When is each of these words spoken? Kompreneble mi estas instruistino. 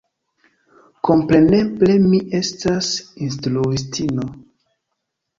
Kompreneble 1.09 1.97
mi 2.05 2.21
estas 2.39 2.87
instruistino. 3.27 4.25